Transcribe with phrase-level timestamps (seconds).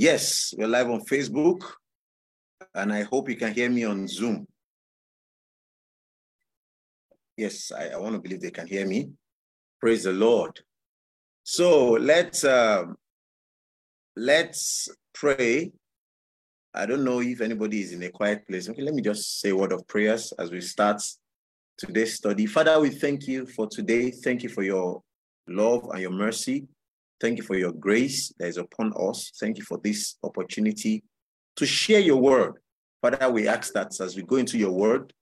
[0.00, 1.62] Yes, we're live on Facebook,
[2.74, 4.46] and I hope you can hear me on Zoom.
[7.36, 9.10] Yes, I, I want to believe they can hear me.
[9.78, 10.58] Praise the Lord.
[11.42, 12.96] So let's um,
[14.16, 15.70] let's pray.
[16.72, 18.70] I don't know if anybody is in a quiet place.
[18.70, 21.02] Okay, let me just say a word of prayers as we start
[21.76, 22.46] today's study.
[22.46, 24.12] Father, we thank you for today.
[24.12, 25.02] Thank you for your
[25.46, 26.68] love and your mercy.
[27.20, 29.30] Thank you for your grace that is upon us.
[29.38, 31.04] Thank you for this opportunity
[31.56, 32.54] to share your word.
[33.02, 35.12] Father, we ask that as we go into your word,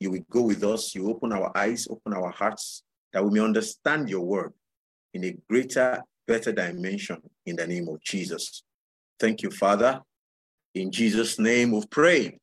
[0.00, 0.94] you will go with us.
[0.94, 2.82] You open our eyes, open our hearts,
[3.12, 4.52] that we may understand your word
[5.14, 8.62] in a greater, better dimension in the name of Jesus.
[9.18, 10.00] Thank you, Father.
[10.74, 12.38] In Jesus' name we pray.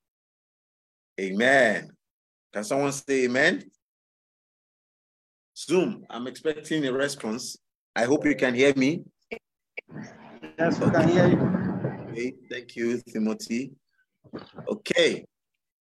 [1.20, 1.90] Amen.
[2.54, 3.70] Can someone say amen?
[5.56, 7.58] Zoom, I'm expecting a response.
[7.96, 9.04] I hope you can hear me.
[10.58, 11.40] Yes, we can hear you.
[12.10, 13.72] Okay, thank you, Timothy.
[14.68, 15.26] Okay.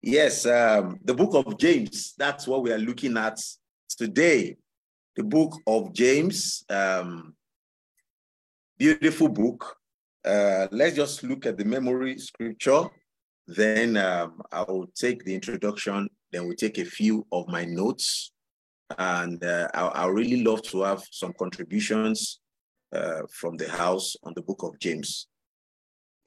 [0.02, 3.39] Yes, um, the book of James, that's what we are looking at
[3.89, 4.58] today.
[5.16, 7.35] The book of James, um,
[8.78, 9.78] beautiful book.
[10.25, 12.83] Uh, let's just look at the memory scripture.
[13.47, 16.09] Then um, I will take the introduction.
[16.31, 18.32] Then we'll take a few of my notes
[18.97, 22.39] and uh, I, I really love to have some contributions
[22.94, 25.27] uh, from the house on the book of James.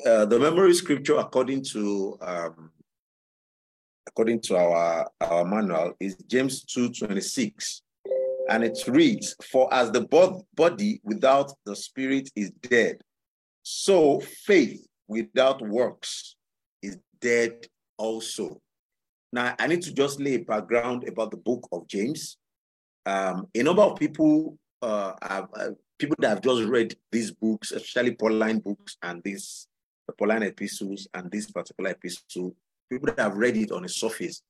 [0.04, 2.70] Uh, the memory scripture, according to um,
[4.06, 7.82] according to our our manual, is James two twenty six,
[8.50, 10.02] and it reads, "For as the
[10.54, 13.00] body without the spirit is dead,
[13.62, 16.36] so faith without works
[16.82, 18.60] is dead also."
[19.32, 22.38] Now, I need to just lay a background about the book of James
[23.06, 27.72] um, a number of people uh, have, uh, people that have just read these books,
[27.72, 29.68] especially Pauline books and these
[30.06, 32.54] the Pauline epistles and this particular epistle,
[32.90, 34.42] people that have read it on the surface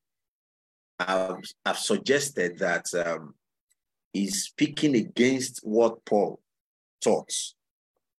[1.01, 3.35] have, have suggested that um,
[4.13, 6.41] he's speaking against what Paul
[7.03, 7.33] taught.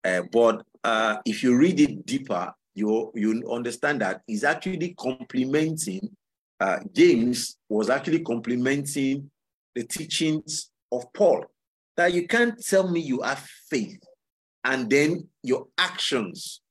[0.04, 6.10] Uh, but uh, if you read it deeper, you you understand that he's actually complementing.
[6.60, 9.30] Uh, James was actually complementing
[9.78, 11.46] the teachings of Paul.
[11.96, 14.02] That you can't tell me you have faith
[14.64, 16.62] and then your actions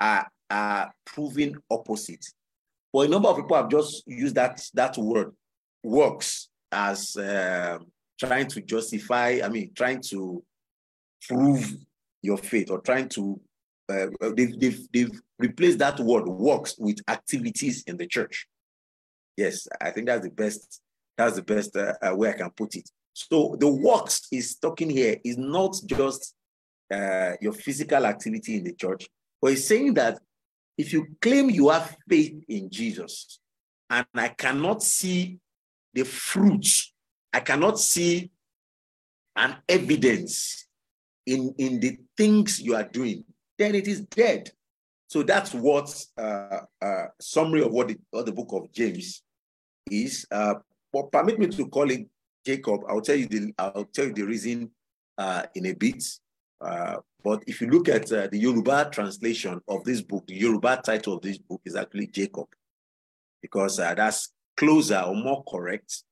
[0.00, 2.24] are, are proving opposite.
[2.92, 5.32] But a number of people have just used that, that word,
[5.82, 7.78] works, as uh,
[8.18, 10.42] trying to justify, I mean, trying to
[11.28, 11.74] prove
[12.22, 13.40] your faith or trying to,
[13.90, 18.46] uh, they've, they've, they've replaced that word works with activities in the church.
[19.36, 20.80] Yes, I think that's the best
[21.16, 22.88] that's the best uh, uh, way I can put it.
[23.12, 26.34] So the works is talking here is not just
[26.92, 29.08] uh, your physical activity in the church,
[29.40, 30.18] but it's saying that
[30.76, 33.40] if you claim you have faith in Jesus,
[33.88, 35.38] and I cannot see
[35.94, 36.92] the fruits,
[37.32, 38.30] I cannot see
[39.36, 40.66] an evidence
[41.24, 43.24] in, in the things you are doing,
[43.58, 44.50] then it is dead.
[45.08, 49.22] So that's what uh, uh, summary of what the, what the book of James
[49.90, 50.26] is.
[50.30, 50.54] Uh,
[50.96, 52.06] but permit me to call it
[52.44, 52.80] Jacob.
[52.88, 54.70] I'll tell you the I'll tell you the reason
[55.18, 56.02] uh, in a bit.
[56.60, 60.80] Uh, but if you look at uh, the Yoruba translation of this book, the Yoruba
[60.84, 62.46] title of this book is actually Jacob,
[63.42, 66.04] because uh, that's closer or more correct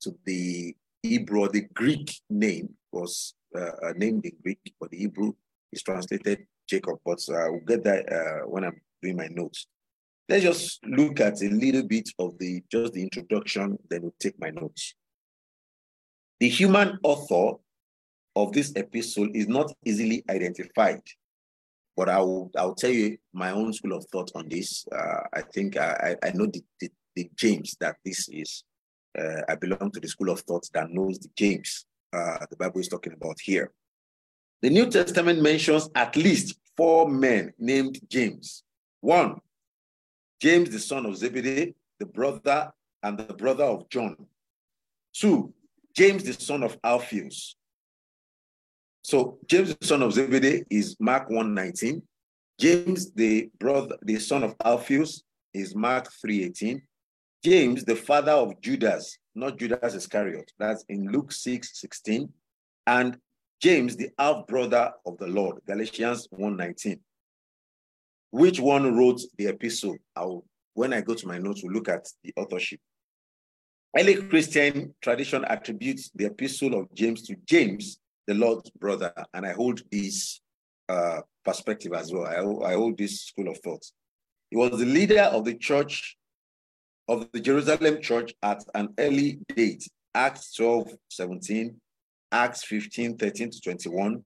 [0.00, 5.32] to the Hebrew the Greek name was uh, named in Greek, but the Hebrew
[5.72, 6.98] is translated Jacob.
[7.04, 9.66] But uh, we'll get that uh, when I'm doing my notes.
[10.28, 14.38] Let's just look at a little bit of the just the introduction, then we'll take
[14.38, 14.94] my notes.
[16.40, 17.58] The human author
[18.34, 21.02] of this epistle is not easily identified,
[21.96, 24.86] but I will I'll tell you my own school of thought on this.
[24.90, 28.64] Uh, I think I, I know the, the, the James that this is.
[29.18, 32.80] Uh, I belong to the school of thought that knows the James uh, the Bible
[32.80, 33.72] is talking about here.
[34.60, 38.62] The New Testament mentions at least four men named James.
[39.00, 39.40] One,
[40.42, 42.72] James, the son of Zebedee, the brother
[43.04, 44.16] and the brother of John.
[45.14, 45.54] Two,
[45.94, 47.54] James, the son of Alphaeus.
[49.04, 52.02] So James, the son of Zebedee, is Mark 1:19.
[52.58, 55.22] James, the brother, the son of Alphaeus,
[55.54, 56.82] is Mark 3:18.
[57.44, 62.32] James, the father of Judas, not Judas Iscariot, that's in Luke 6:16.
[62.88, 63.16] And
[63.60, 67.00] James, the half brother of the Lord, Galatians 1:19
[68.32, 69.96] which one wrote the epistle?
[70.16, 70.44] I'll,
[70.74, 72.80] when I go to my notes, we'll look at the authorship.
[73.96, 79.52] Early Christian tradition attributes the epistle of James to James, the Lord's brother, and I
[79.52, 80.40] hold this
[80.88, 82.24] uh, perspective as well.
[82.24, 83.84] I, I hold this school of thought.
[84.50, 86.16] He was the leader of the church,
[87.08, 91.78] of the Jerusalem church at an early date, Acts 12, 17,
[92.32, 94.24] Acts 15, 13 to 21,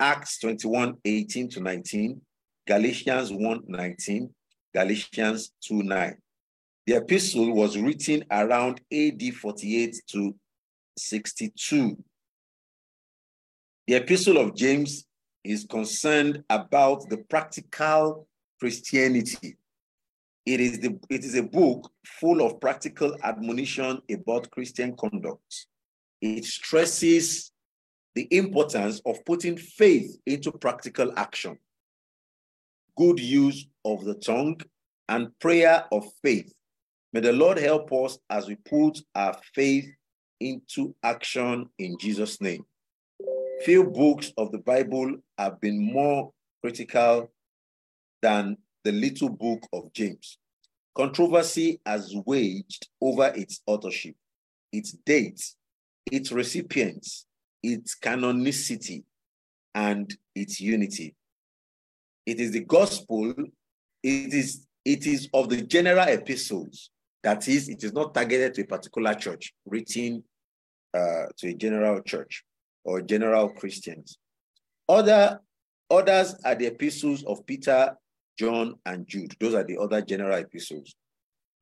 [0.00, 2.20] Acts 21, 18 to 19,
[2.66, 4.30] Galatians 1, 19,
[4.74, 6.16] Galatians 2, 9.
[6.86, 10.34] The epistle was written around AD 48 to
[10.98, 11.96] 62.
[13.86, 15.06] The epistle of James
[15.42, 18.26] is concerned about the practical
[18.58, 19.56] Christianity.
[20.46, 25.66] It is, the, it is a book full of practical admonition about Christian conduct.
[26.20, 27.52] It stresses
[28.14, 31.58] the importance of putting faith into practical action,
[32.96, 34.60] good use of the tongue,
[35.08, 36.52] and prayer of faith.
[37.12, 39.86] May the Lord help us as we put our faith
[40.40, 42.64] into action in Jesus' name.
[43.64, 46.32] Few books of the Bible have been more
[46.62, 47.30] critical
[48.20, 50.38] than the little book of James.
[50.94, 54.14] Controversy has waged over its authorship,
[54.72, 55.42] its date,
[56.10, 57.26] its recipients,
[57.62, 59.04] its canonicity,
[59.74, 61.14] and its unity.
[62.26, 63.34] It is the gospel,
[64.02, 66.90] it is, it is of the general epistles.
[67.22, 70.24] That is, it is not targeted to a particular church, written
[70.92, 72.44] uh, to a general church
[72.84, 74.18] or general Christians.
[74.88, 75.40] Other,
[75.90, 77.96] others are the epistles of Peter,
[78.38, 79.34] John, and Jude.
[79.40, 80.94] Those are the other general epistles.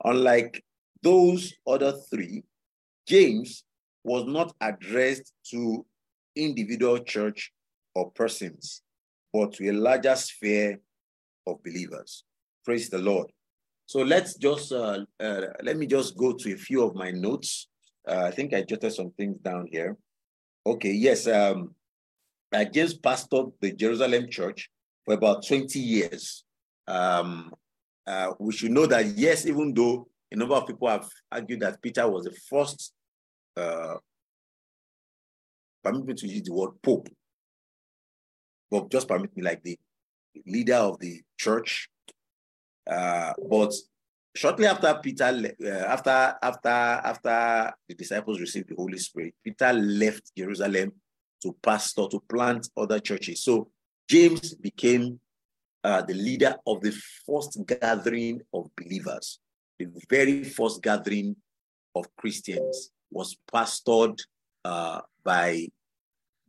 [0.04, 0.64] Unlike
[1.02, 2.42] those other three,
[3.06, 3.64] James
[4.04, 5.86] was not addressed to
[6.34, 7.52] individual church
[7.94, 8.82] or persons,
[9.32, 10.80] but to a larger sphere
[11.46, 12.24] of believers.
[12.64, 13.30] Praise the Lord.
[13.86, 17.68] So let's just uh, uh, let me just go to a few of my notes.
[18.08, 19.96] Uh, I think I jotted some things down here.
[20.64, 21.26] Okay, yes.
[21.26, 21.74] Um,
[22.52, 24.70] I just pastored the Jerusalem church
[25.04, 26.44] for about 20 years.
[26.86, 27.52] Um,
[28.06, 31.80] uh, we should know that, yes, even though a number of people have argued that
[31.82, 32.92] Peter was the first,
[33.56, 33.96] uh,
[35.82, 37.08] permit me to use the word pope,
[38.72, 39.78] but just permit me like the
[40.46, 41.90] leader of the church.
[42.90, 43.72] Uh, but
[44.34, 50.32] shortly after Peter, uh, after after after the disciples received the Holy Spirit, Peter left
[50.34, 50.92] Jerusalem
[51.42, 53.44] to pastor to plant other churches.
[53.44, 53.68] So
[54.08, 55.20] James became
[55.84, 56.92] uh, the leader of the
[57.26, 59.38] first gathering of believers.
[59.78, 61.36] The very first gathering
[61.94, 64.18] of Christians was pastored
[64.64, 65.68] uh, by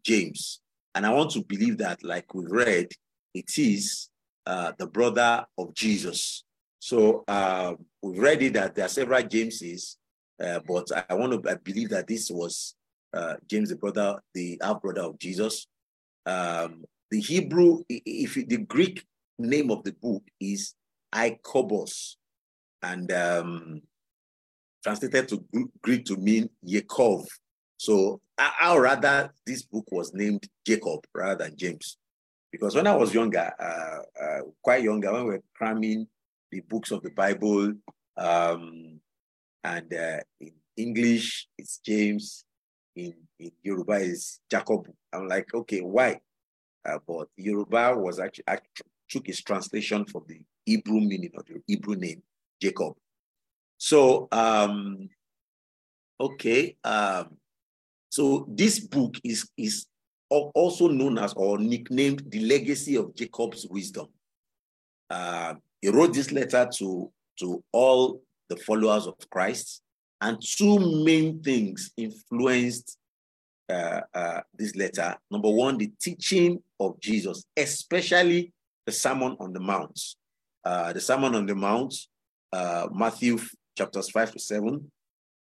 [0.04, 0.62] James,
[0.96, 2.88] and I want to believe that, like we read,
[3.34, 4.10] it is
[4.46, 6.44] uh, the brother of Jesus
[6.84, 9.96] so uh, we've read it that there are several Jameses,
[10.44, 12.76] uh, but I want to I believe that this was
[13.14, 15.66] uh, James, the brother, the half brother of Jesus.
[16.26, 19.02] Um, the Hebrew, if the Greek
[19.40, 20.76] name of the book is
[21.16, 22.16] Iakobos,
[22.82, 23.82] and um,
[24.84, 25.46] translated to
[25.82, 27.24] Greek to mean Yaakov.
[27.78, 31.98] So I, rather this book was named Jacob rather than James,
[32.52, 36.08] because when I was younger, uh, uh, quite younger, when we were cramming
[36.52, 37.74] the books of the Bible.
[38.16, 39.00] Um,
[39.64, 42.46] and uh, in English, it's James.
[42.96, 44.88] In, in Yoruba, is Jacob.
[45.12, 46.22] I'm like, okay, why?
[46.86, 51.60] Uh, but Yoruba was actually, actually took its translation from the Hebrew meaning of the
[51.66, 52.22] Hebrew name,
[52.62, 52.94] Jacob.
[53.80, 55.10] So, um,
[56.20, 56.78] okay.
[56.84, 57.38] Um,
[58.14, 59.88] so this book is, is
[60.30, 64.06] also known as or nicknamed the legacy of Jacob's wisdom.
[65.10, 69.82] Uh, he wrote this letter to, to all the followers of Christ,
[70.22, 73.00] and two main things influenced
[73.68, 75.16] uh, uh, this letter.
[75.32, 78.54] Number one, the teaching of Jesus, especially
[78.86, 80.00] the Sermon on the Mount.
[80.64, 81.96] Uh, the Sermon on the Mount,
[82.52, 83.40] uh, Matthew
[83.76, 84.92] chapters 5 to 7,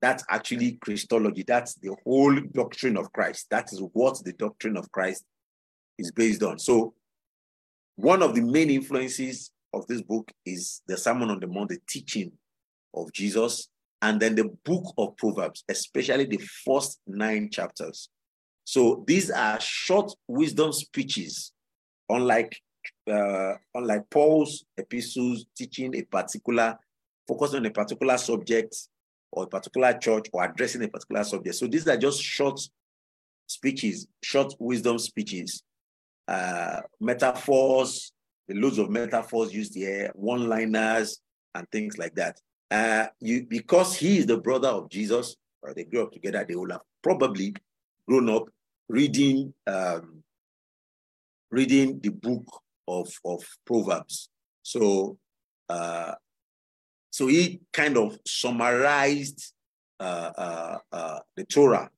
[0.01, 1.43] that's actually Christology.
[1.47, 3.47] That's the whole doctrine of Christ.
[3.49, 5.23] That is what the doctrine of Christ
[5.97, 6.59] is based on.
[6.59, 6.93] So,
[7.95, 11.79] one of the main influences of this book is the Sermon on the Mount, the
[11.89, 12.31] teaching
[12.93, 13.69] of Jesus,
[14.01, 18.09] and then the book of Proverbs, especially the first nine chapters.
[18.63, 21.53] So these are short wisdom speeches,
[22.09, 22.59] unlike
[23.09, 26.77] uh, unlike Paul's epistles teaching a particular,
[27.27, 28.75] focusing on a particular subject
[29.31, 31.55] or a particular church or addressing a particular subject.
[31.55, 32.59] So these are just short
[33.47, 35.63] speeches, short wisdom speeches,
[36.27, 38.11] uh, metaphors,
[38.49, 41.19] loads of metaphors used here, one-liners,
[41.55, 42.39] and things like that.
[42.69, 46.55] Uh, you because he is the brother of Jesus, or they grew up together, they
[46.55, 47.53] will have probably
[48.07, 48.43] grown up
[48.89, 50.23] reading um,
[51.49, 52.45] reading the book
[52.87, 54.29] of, of Proverbs.
[54.63, 55.17] So,
[55.69, 56.13] uh,
[57.17, 59.51] so he kind of summarized
[59.99, 61.89] uh, uh, uh, the Torah,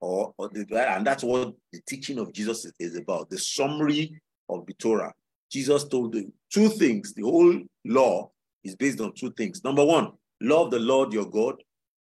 [0.00, 4.20] or, or the, and that's what the teaching of Jesus is, is about the summary
[4.48, 5.14] of the Torah.
[5.52, 7.14] Jesus told the two things.
[7.14, 8.32] The whole law
[8.64, 9.62] is based on two things.
[9.62, 11.62] Number one, love the Lord your God.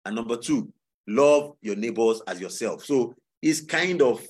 [0.06, 0.72] And number two,
[1.06, 2.86] love your neighbors as yourself.
[2.86, 4.26] So he's kind of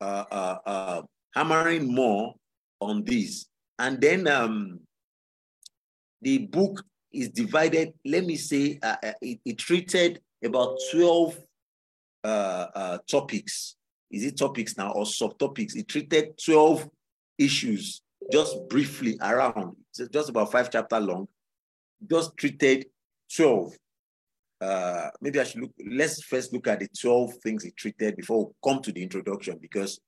[0.00, 1.02] uh, uh, uh,
[1.34, 2.36] hammering more
[2.80, 3.46] on this.
[3.80, 4.78] And then um,
[6.20, 11.38] the book is divided, let me say, uh, uh, it, it, treated about 12
[12.24, 13.76] uh, uh, topics.
[14.10, 15.76] Is it topics now or subtopics?
[15.76, 16.88] It treated 12
[17.38, 19.76] issues just briefly around.
[19.90, 21.28] It's just about five chapter long.
[22.08, 22.86] Just treated
[23.34, 23.72] 12.
[24.60, 28.46] Uh, maybe I should look, let's first look at the 12 things it treated before
[28.46, 29.98] we come to the introduction because,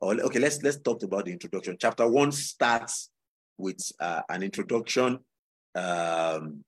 [0.00, 1.76] or, okay, let's, let's talk about the introduction.
[1.78, 3.10] Chapter one starts
[3.58, 5.18] with uh, an introduction
[5.76, 6.64] um,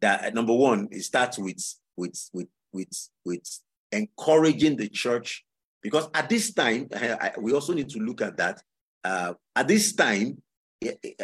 [0.00, 1.62] that number one, it starts with,
[1.96, 3.60] with, with, with, with
[3.92, 5.44] encouraging the church
[5.82, 8.62] because at this time, I, we also need to look at that.
[9.02, 10.42] Uh, at this time,
[10.80, 11.20] it, it,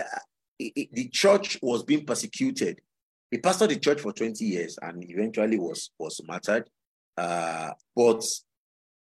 [0.58, 2.80] it, the church was being persecuted
[3.30, 6.68] he pastored the church for 20 years and eventually was, was martyred.
[7.16, 8.24] Uh, but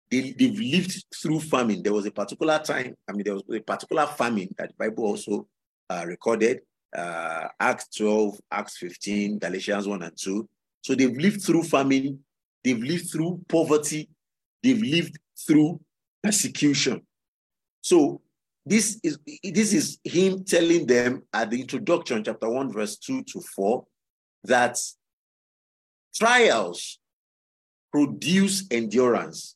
[0.10, 1.82] they, they've lived through famine.
[1.82, 5.06] There was a particular time, I mean, there was a particular famine that the Bible
[5.06, 5.48] also
[5.90, 6.62] uh, recorded.
[6.96, 10.50] Uh, Acts 12, Acts 15, Galatians 1 and 2.
[10.82, 12.20] So they've lived through famine,
[12.64, 14.10] they've lived through poverty,
[14.64, 15.18] they've lived
[15.48, 15.80] through
[16.24, 17.02] persecution.
[17.82, 18.22] So
[18.66, 23.42] this is this is him telling them at the introduction, chapter 1, verse 2 to
[23.42, 23.86] 4,
[24.44, 24.78] that
[26.16, 27.00] trials
[27.92, 29.56] produce endurance.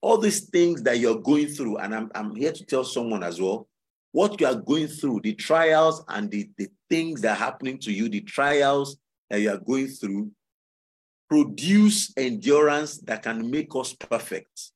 [0.00, 3.40] All these things that you're going through, and I'm, I'm here to tell someone as
[3.40, 3.66] well,
[4.14, 7.92] what you are going through, the trials and the, the things that are happening to
[7.92, 8.96] you, the trials
[9.28, 10.30] that you are going through,
[11.28, 14.70] produce endurance that can make us perfect.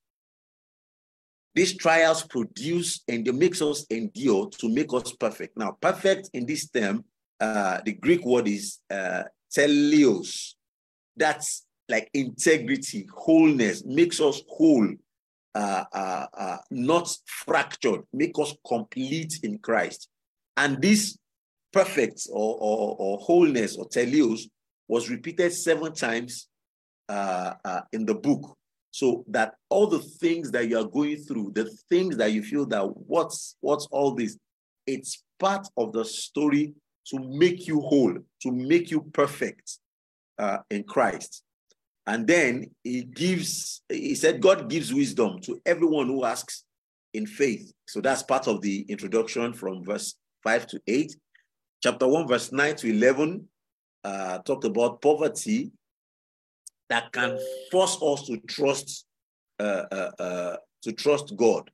[1.55, 5.57] These trials produce and it makes us endure to make us perfect.
[5.57, 7.05] Now, perfect in this term,
[7.39, 9.23] uh, the Greek word is uh,
[9.57, 10.55] teleios.
[11.17, 14.89] That's like integrity, wholeness, makes us whole,
[15.55, 20.09] uh, uh, uh, not fractured, make us complete in Christ.
[20.57, 21.19] And this
[21.73, 24.43] perfect or, or, or wholeness or teleios
[24.89, 26.49] was repeated seven times
[27.09, 28.57] uh, uh, in the book.
[28.91, 32.67] So that all the things that you are going through, the things that you feel
[32.67, 34.37] that what's what's all this,
[34.87, 36.75] it's part of the story
[37.09, 39.79] to make you whole, to make you perfect
[40.39, 41.43] uh, in Christ.
[42.09, 46.65] And then he gives, he said, God gives wisdom to everyone who asks
[47.13, 47.71] in faith.
[47.87, 51.15] So that's part of the introduction from verse 5 to 8.
[51.83, 53.47] Chapter 1, verse 9 to 11
[54.05, 55.71] uh, talked about poverty
[56.89, 57.39] that can
[57.71, 59.05] force us to trust
[59.61, 61.71] uh, uh, uh to trust God.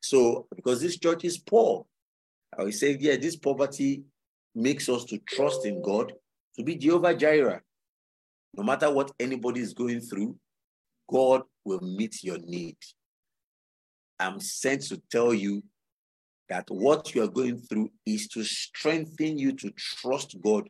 [0.00, 1.84] So because this church is poor,
[2.56, 4.04] I will say, yeah, this poverty
[4.54, 6.12] makes us to trust in God,
[6.56, 7.62] to be Jehovah Jireh.
[8.56, 10.36] No matter what anybody is going through,
[11.10, 12.76] God will meet your need.
[14.18, 15.62] I'm sent to tell you
[16.48, 20.68] that what you are going through is to strengthen you to trust God,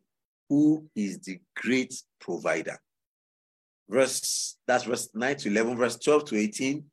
[0.48, 2.78] who is the great provider.
[3.88, 6.84] Verse that's verse 9 to 11, verse 12 to 18.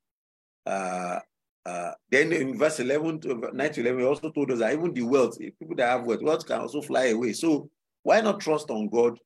[0.66, 1.20] Uh,
[1.66, 4.94] uh, then in verse 11 to 9 to 11, he also told us that even
[4.94, 7.34] the wealth, people that have wealth, wealth can also fly away.
[7.34, 7.70] So
[8.04, 9.20] why not trust on God,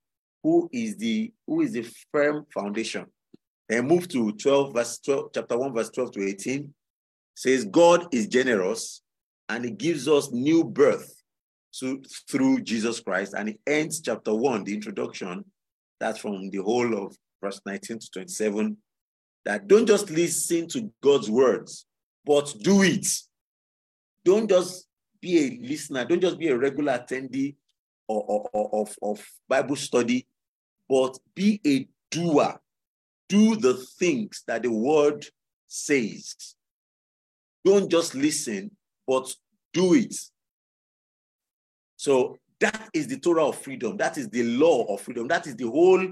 [0.45, 3.07] who is the who is the firm foundation?
[3.67, 6.71] And move to 12, verse 12, chapter 1, verse 12 to 18.
[7.35, 9.01] Says God is generous
[9.49, 11.11] and he gives us new birth
[11.79, 11.99] to,
[12.29, 13.33] through Jesus Christ.
[13.35, 15.43] And it ends chapter 1, the introduction,
[15.99, 18.77] that's from the whole of verse 19 to 27.
[19.45, 21.87] That don't just listen to God's words,
[22.23, 23.07] but do it.
[24.23, 24.85] Don't just
[25.19, 27.55] be a listener, don't just be a regular attendee
[28.07, 30.27] or, of, of Bible study,
[30.89, 32.59] but be a doer.
[33.27, 35.25] Do the things that the word
[35.67, 36.35] says.
[37.63, 38.71] Don't just listen,
[39.07, 39.33] but
[39.73, 40.15] do it.
[41.97, 43.97] So that is the Torah of freedom.
[43.97, 45.27] That is the law of freedom.
[45.27, 46.07] That is the whole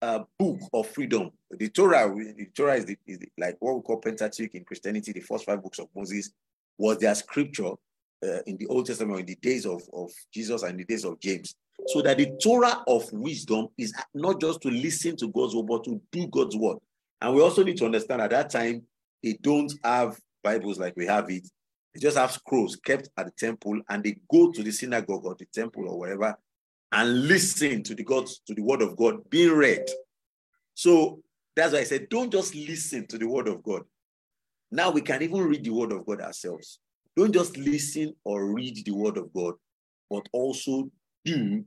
[0.00, 1.30] uh, book of freedom.
[1.50, 5.12] The Torah, the Torah is, the, is the, like what we call Pentateuch in Christianity.
[5.12, 6.30] The first five books of Moses
[6.78, 7.72] was their scripture
[8.24, 11.20] uh, in the Old Testament in the days of, of Jesus and the days of
[11.20, 11.54] James.
[11.88, 15.84] So that the Torah of wisdom is not just to listen to God's word, but
[15.84, 16.78] to do God's word.
[17.20, 18.82] And we also need to understand at that time,
[19.22, 21.48] they don't have Bibles like we have it.
[21.94, 25.36] They just have scrolls kept at the temple, and they go to the synagogue or
[25.38, 26.36] the temple or wherever
[26.92, 29.84] and listen to the God, to the word of God being read.
[30.74, 31.22] So
[31.56, 33.82] that's why I said, don't just listen to the word of God.
[34.70, 36.78] Now we can even read the word of God ourselves.
[37.16, 39.54] Don't just listen or read the word of God,
[40.10, 40.90] but also
[41.24, 41.64] do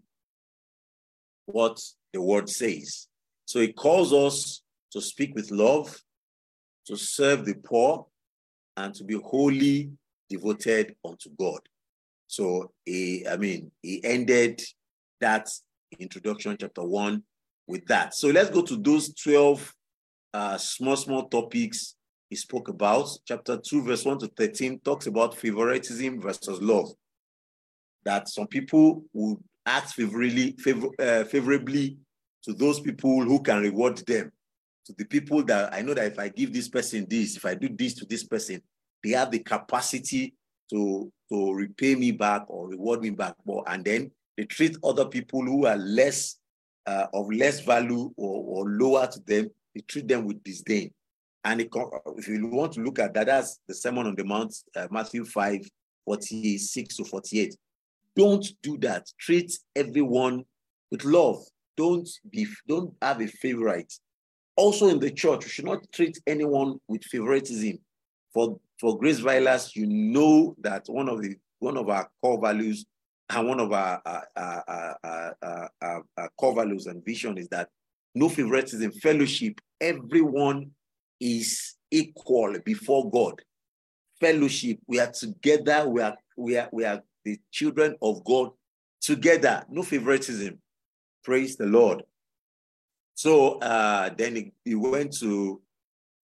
[1.45, 1.79] what
[2.13, 3.07] the word says.
[3.45, 4.61] So it calls us
[4.91, 5.97] to speak with love,
[6.85, 8.07] to serve the poor,
[8.75, 9.91] and to be wholly
[10.29, 11.59] devoted unto God.
[12.27, 14.61] So he, I mean, he ended
[15.21, 15.47] that
[15.97, 17.23] introduction, chapter one,
[17.67, 18.13] with that.
[18.13, 19.73] So let's go to those 12
[20.33, 21.95] uh, small, small topics
[22.29, 23.09] he spoke about.
[23.25, 26.91] Chapter 2, verse 1 to 13 talks about favoritism versus love.
[28.05, 31.97] That some people would act favorably, favor, uh, favorably
[32.43, 34.31] to those people who can reward them.
[34.85, 37.55] To the people that I know that if I give this person this, if I
[37.55, 38.61] do this to this person,
[39.03, 40.33] they have the capacity
[40.69, 43.63] to, to repay me back or reward me back more.
[43.67, 46.37] And then they treat other people who are less
[46.87, 50.91] uh, of less value or, or lower to them, they treat them with disdain.
[51.43, 51.69] And it,
[52.15, 55.25] if you want to look at that, that's the Sermon on the Mount, uh, Matthew
[55.25, 55.69] 5,
[56.05, 57.55] 46 to 48.
[58.17, 59.07] Don't do that.
[59.19, 60.43] Treat everyone
[60.91, 61.37] with love.
[61.77, 63.93] Don't be, don't have a favorite.
[64.55, 67.77] Also in the church, you should not treat anyone with favoritism.
[68.33, 72.85] For for Grace Violers, you know that one of the one of our core values
[73.29, 77.69] and one of our, our, our, our core values and vision is that
[78.15, 79.59] no favoritism, fellowship.
[79.81, 80.71] Everyone
[81.19, 83.41] is equal before God.
[84.19, 84.79] Fellowship.
[84.87, 85.87] We are together.
[85.87, 88.51] We are we are we are the children of God
[89.01, 89.65] together.
[89.69, 90.59] No favoritism.
[91.25, 92.03] Praise the Lord.
[93.15, 95.61] So uh, then he, he went to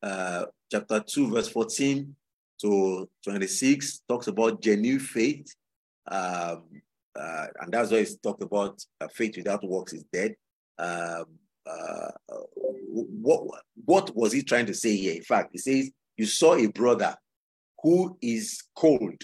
[0.01, 2.15] uh, chapter 2, verse 14
[2.61, 5.53] to 26, talks about genuine faith.
[6.09, 6.63] Um,
[7.19, 10.35] uh, and that's why he's talked about uh, faith without works is dead.
[10.79, 11.25] Um,
[11.69, 12.11] uh,
[12.87, 15.15] what, what was he trying to say here?
[15.15, 17.15] In fact, he says, You saw a brother
[17.81, 19.21] who is cold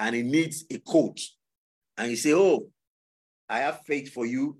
[0.00, 1.20] and he needs a coat.
[1.96, 2.66] And you say, Oh,
[3.48, 4.56] I have faith for you.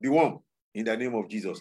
[0.00, 0.40] Be warm
[0.74, 1.60] in the name of Jesus.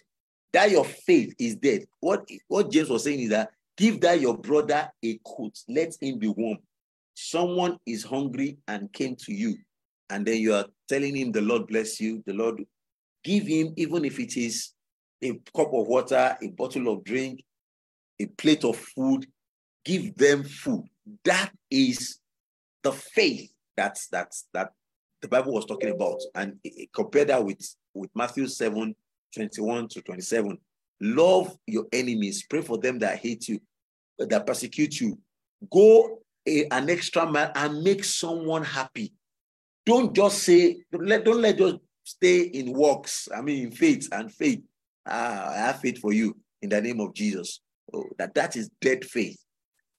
[0.53, 1.85] That your faith is dead.
[1.99, 5.59] What, what James was saying is that give that your brother a coat.
[5.67, 6.57] Let him be warm.
[7.13, 9.57] Someone is hungry and came to you,
[10.09, 12.23] and then you are telling him, The Lord bless you.
[12.25, 12.63] The Lord
[13.23, 14.71] give him, even if it is
[15.21, 17.43] a cup of water, a bottle of drink,
[18.19, 19.25] a plate of food,
[19.83, 20.85] give them food.
[21.23, 22.19] That is
[22.85, 24.69] the faith that's that's that
[25.25, 26.21] the Bible was talking about.
[26.35, 26.59] And
[26.93, 27.59] compare that with,
[27.95, 28.95] with Matthew 7,
[29.33, 30.57] 21 to 27.
[31.01, 33.59] Love your enemies, pray for them that hate you,
[34.19, 35.17] that persecute you.
[35.71, 39.13] Go a, an extra mile and make someone happy.
[39.85, 43.27] Don't just say, don't let, don't let just stay in works.
[43.35, 44.61] I mean, in faith and faith.
[45.07, 47.61] Ah, I have faith for you in the name of Jesus.
[47.93, 49.39] Oh, that that is dead faith.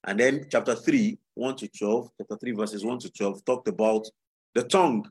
[0.04, 4.06] And then chapter 3, 1 to 12, chapter 3, verses 1 to 12, talked about
[4.54, 5.06] the tongue.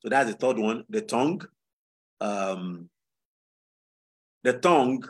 [0.00, 1.42] So that's the third one, the tongue.
[2.20, 2.88] Um,
[4.44, 5.02] the tongue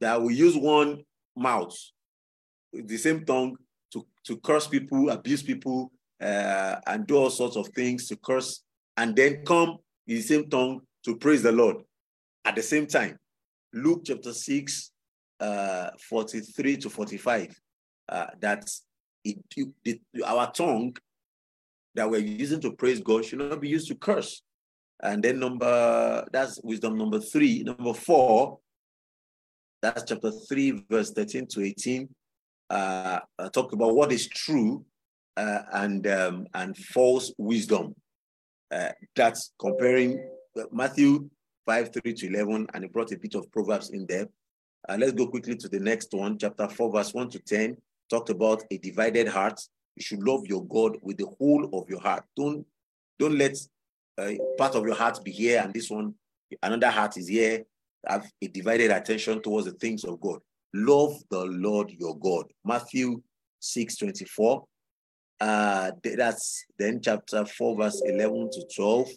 [0.00, 1.04] that we use one
[1.36, 1.76] mouth,
[2.72, 3.56] the same tongue
[3.92, 8.62] to, to curse people, abuse people, uh, and do all sorts of things to curse,
[8.96, 11.76] and then come in the same tongue to praise the Lord
[12.44, 13.16] at the same time.
[13.72, 14.90] Luke chapter 6,
[15.40, 17.60] uh, 43 to 45,
[18.08, 18.68] uh, that
[19.56, 20.96] it, it, our tongue
[21.94, 24.42] that we're using to praise God should not be used to curse.
[25.02, 27.62] And then number, that's wisdom number three.
[27.62, 28.58] Number four,
[29.82, 32.08] that's chapter 3, verse 13 to 18.
[32.68, 34.84] Uh, uh, talk about what is true
[35.36, 37.94] uh, and um, and false wisdom.
[38.70, 40.18] Uh, that's comparing
[40.72, 41.28] Matthew
[41.66, 44.26] 5, 3 to 11, and he brought a bit of Proverbs in there.
[44.88, 47.76] Uh, let's go quickly to the next one, chapter 4, verse 1 to 10.
[48.08, 49.60] Talked about a divided heart.
[49.96, 52.24] You should love your God with the whole of your heart.
[52.36, 52.66] Don't,
[53.18, 53.56] don't let
[54.18, 56.14] uh, part of your heart be here and this one,
[56.62, 57.64] another heart is here.
[58.06, 60.40] Have a divided attention towards the things of God.
[60.74, 62.44] Love the Lord your God.
[62.64, 63.22] Matthew
[63.60, 64.64] 6, 24.
[65.40, 69.08] Uh, that's then chapter 4, verse 11 to 12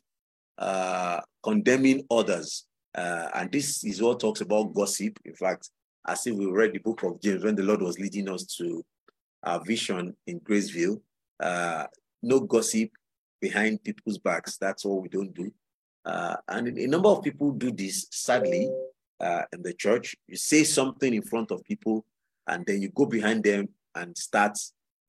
[0.59, 2.65] uh, condemning others.
[2.93, 5.17] Uh, and this is what talks about gossip.
[5.25, 5.69] In fact,
[6.07, 8.83] as if we read the book of James when the Lord was leading us to
[9.43, 11.01] our vision in Graceville,
[11.39, 11.85] uh,
[12.21, 12.89] no gossip
[13.39, 14.57] behind people's backs.
[14.57, 15.51] That's what we don't do.
[16.05, 18.69] Uh, and a number of people do this, sadly,
[19.19, 20.15] uh, in the church.
[20.27, 22.05] You say something in front of people,
[22.47, 24.57] and then you go behind them and start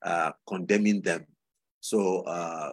[0.03, 1.25] uh, condemning them.
[1.79, 2.71] So uh,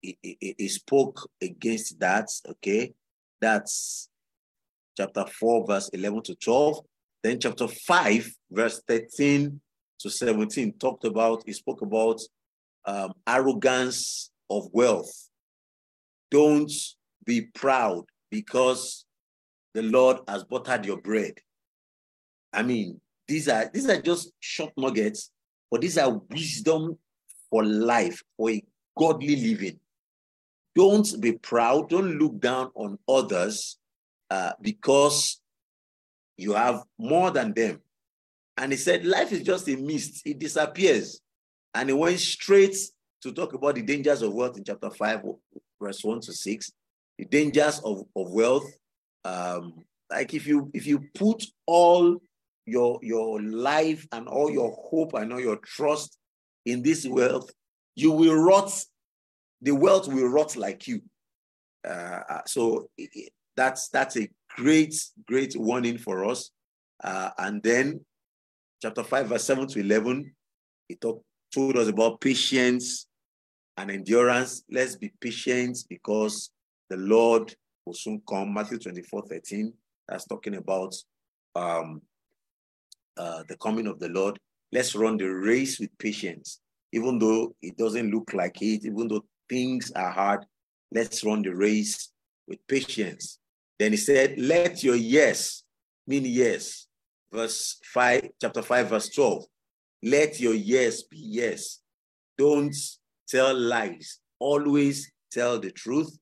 [0.00, 2.28] he, he, he spoke against that.
[2.48, 2.94] Okay,
[3.40, 4.08] that's
[4.96, 6.80] chapter 4, verse 11 to 12.
[7.22, 9.60] Then chapter 5, verse 13
[10.00, 12.20] to 17 talked about, he spoke about
[12.84, 15.28] um, arrogance of wealth.
[16.30, 16.72] Don't
[17.24, 19.04] be proud because
[19.74, 21.34] the Lord has buttered your bread.
[22.52, 25.30] I mean, these are these are just short nuggets,
[25.70, 26.96] but these are wisdom
[27.50, 28.62] for life, for a
[28.96, 29.78] godly living.
[30.74, 31.90] Don't be proud.
[31.90, 33.78] Don't look down on others
[34.30, 35.40] uh, because
[36.36, 37.80] you have more than them.
[38.56, 41.20] And he said, life is just a mist, it disappears.
[41.74, 42.76] And he went straight
[43.22, 45.22] to talk about the dangers of wealth in chapter 5,
[45.80, 46.72] verse 1 to 6.
[47.18, 48.70] The dangers of, of wealth.
[49.24, 52.18] Um, like if you if you put all
[52.64, 56.18] your your life and all your hope and all your trust
[56.64, 57.50] in this wealth,
[57.94, 58.72] you will rot.
[59.62, 61.02] The wealth will rot like you.
[61.86, 62.88] Uh, uh so
[63.56, 64.94] that's that's a great
[65.26, 66.50] great warning for us.
[67.02, 68.00] Uh, and then
[68.80, 70.34] chapter 5, verse 7 to 11,
[70.88, 73.06] it talk, told us about patience
[73.76, 74.62] and endurance.
[74.70, 76.50] Let's be patient because
[76.88, 78.54] the Lord will soon come.
[78.54, 79.72] Matthew 24, 13,
[80.08, 80.94] that's talking about
[81.54, 82.00] um,
[83.16, 84.38] uh, the coming of the Lord.
[84.72, 86.60] Let's run the race with patience.
[86.92, 90.44] Even though it doesn't look like it, even though things are hard,
[90.92, 92.10] let's run the race
[92.48, 93.38] with patience.
[93.78, 95.62] Then he said, Let your yes
[96.06, 96.86] mean yes.
[97.32, 99.44] Verse 5, chapter 5, verse 12.
[100.02, 101.80] Let your yes be yes.
[102.38, 102.74] Don't
[103.28, 104.18] tell lies.
[104.38, 106.16] Always tell the truth.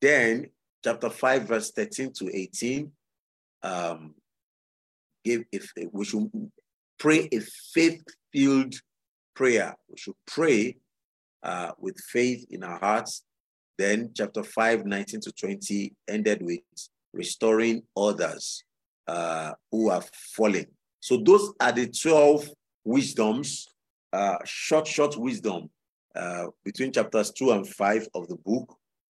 [0.00, 0.46] Then,
[0.84, 2.92] chapter 5, verse 13 to 18,
[3.62, 4.14] um,
[5.24, 6.30] give if we should
[6.98, 7.40] pray a
[7.74, 8.74] faith-filled
[9.34, 9.74] prayer.
[9.88, 10.76] We should pray
[11.42, 13.24] uh, with faith in our hearts.
[13.78, 16.60] Then, chapter 5, 19 to 20, ended with
[17.12, 18.64] restoring others
[19.06, 20.02] uh, who are
[20.34, 20.66] falling.
[21.00, 22.50] So, those are the 12
[22.84, 23.68] wisdoms,
[24.12, 25.70] uh, short, short wisdom
[26.18, 28.76] uh, between chapters two and five of the book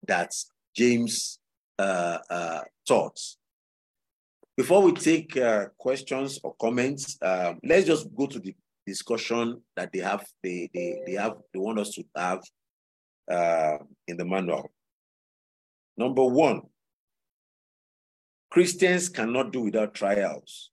[0.08, 0.32] that
[0.76, 1.40] James
[1.78, 3.18] uh, uh, taught.
[4.58, 8.54] Before we take uh, questions or comments, um, let's just go to the
[8.86, 10.26] discussion that they have.
[10.44, 12.42] They they they have they want us to have
[13.30, 14.72] uh, in the manual.
[15.98, 16.62] Number one,
[18.50, 20.72] Christians cannot do without trials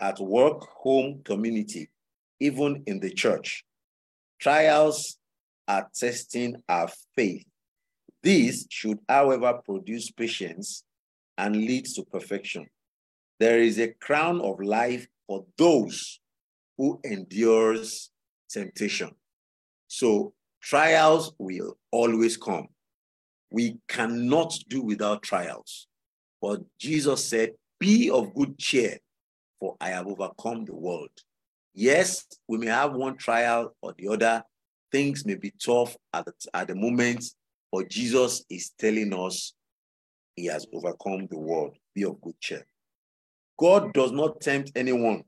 [0.00, 1.90] at work, home, community,
[2.40, 3.64] even in the church.
[4.40, 5.18] Trials
[5.66, 7.44] are testing our faith.
[8.22, 10.84] These should, however, produce patience
[11.36, 12.66] and lead to perfection.
[13.38, 16.20] There is a crown of life for those
[16.76, 18.10] who endures
[18.50, 19.10] temptation.
[19.88, 22.68] So trials will always come.
[23.50, 25.86] We cannot do without trials.
[26.40, 28.98] But Jesus said, Be of good cheer,
[29.58, 31.10] for I have overcome the world.
[31.74, 34.42] Yes, we may have one trial or the other.
[34.90, 37.24] Things may be tough at the, at the moment,
[37.70, 39.52] but Jesus is telling us
[40.34, 41.76] he has overcome the world.
[41.94, 42.66] Be of good cheer.
[43.58, 45.24] God does not tempt anyone,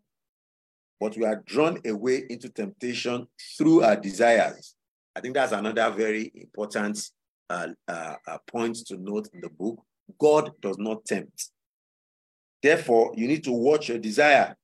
[1.00, 3.26] but we are drawn away into temptation
[3.58, 4.76] through our desires.
[5.14, 7.10] I think that's another very important
[7.48, 9.82] uh, uh, uh, point to note in the book.
[10.18, 11.50] God does not tempt.
[12.62, 14.56] Therefore, you need to watch your desire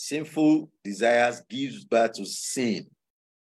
[0.00, 2.86] Sinful desires gives birth to sin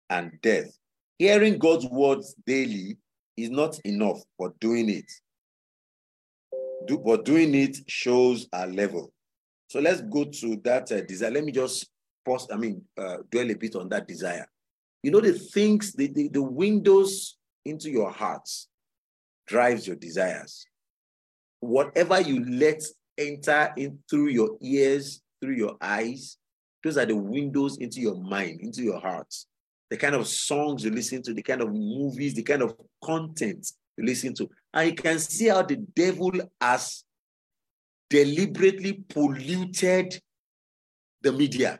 [0.09, 0.71] and death.
[1.19, 2.97] Hearing God's words daily
[3.37, 5.11] is not enough, but doing it.
[6.87, 9.13] Do, but doing it shows our level.
[9.67, 11.33] So let's go to that uh, desire.
[11.33, 11.91] Let me just
[12.25, 14.47] pause, I mean, uh, dwell a bit on that desire.
[15.05, 17.37] You know, the things, the, the, the windows
[17.67, 18.69] into your hearts
[19.47, 20.65] drives your desires.
[21.61, 22.83] Whatever you let
[23.19, 26.39] enter in through your ears, through your eyes,
[26.83, 29.29] those are the windows into your mind, into your heart.
[29.91, 33.71] The kind of songs you listen to, the kind of movies, the kind of content
[33.99, 34.49] you listen to.
[34.73, 37.05] And you can see how the devil has
[38.09, 40.19] deliberately polluted
[41.21, 41.79] the media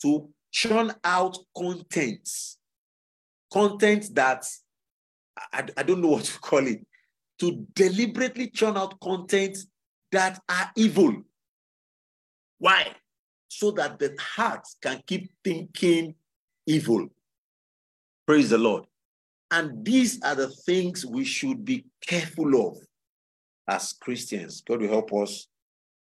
[0.00, 2.58] to churn out contents,
[3.52, 4.46] content that
[5.52, 6.86] I, I don't know what to call it,
[7.40, 9.58] to deliberately churn out content
[10.12, 11.22] that are evil.
[12.58, 12.94] Why?
[13.48, 16.14] so that the heart can keep thinking
[16.66, 17.08] evil.
[18.26, 18.84] Praise the Lord.
[19.50, 22.76] And these are the things we should be careful of
[23.66, 24.62] as Christians.
[24.66, 25.48] God will help us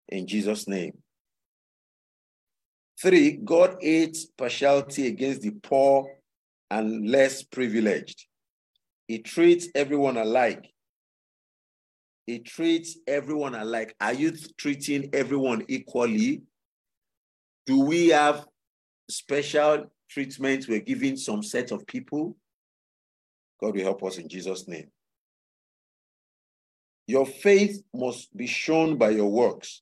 [0.10, 0.94] in Jesus' name.
[3.02, 6.08] Three, God hates partiality against the poor
[6.70, 8.28] and less privileged.
[9.08, 10.72] He treats everyone alike.
[12.28, 13.96] He treats everyone alike.
[14.00, 16.44] Are you treating everyone equally?
[17.66, 18.46] Do we have
[19.10, 22.38] special treatment we're giving some set of people?
[23.60, 24.92] God will help us in Jesus' name.
[27.08, 29.82] Your faith must be shown by your works,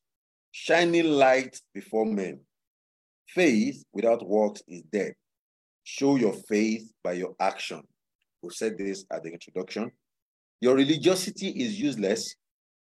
[0.52, 2.40] shining light before men.
[3.34, 5.14] Faith without works is dead.
[5.84, 7.82] Show your faith by your action.
[8.42, 9.92] We said this at the introduction.
[10.62, 12.36] Your religiosity is useless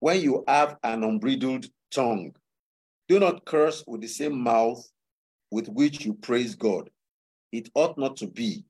[0.00, 2.32] when you have an unbridled tongue.
[3.08, 4.84] Do not curse with the same mouth
[5.50, 6.90] with which you praise God.
[7.52, 8.64] It ought not to be.